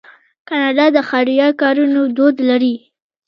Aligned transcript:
کاناډا 0.47 0.85
د 0.95 0.97
خیریه 1.09 1.47
کارونو 1.61 2.01
دود 2.17 2.35
لري. 2.49 2.75